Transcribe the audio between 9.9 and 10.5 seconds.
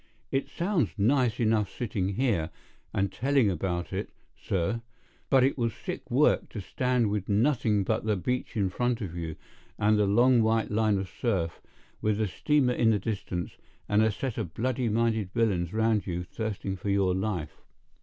the long